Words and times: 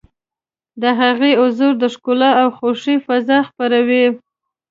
د 0.81 0.83
هغې 0.99 1.31
حضور 1.41 1.73
د 1.79 1.83
ښکلا 1.93 2.31
او 2.41 2.49
خوښۍ 2.57 2.95
فضا 3.07 3.39
خپروي. 3.49 4.05